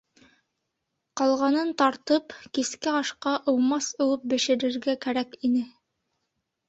[1.21, 5.63] Ҡалғанын тартып, киске ашҡа ыумас ыуып бешерергә кәрәк ине.